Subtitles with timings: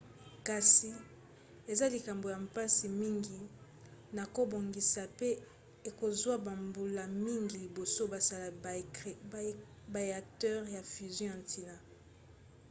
[0.47, 0.89] kasi
[1.71, 3.39] eza likambo ya mpasi mingi
[4.15, 5.29] na kobongisa pe
[5.89, 8.47] ekozwa bambula mingi liboso basala
[9.93, 11.75] ba éacteurs ya fusion ya ntina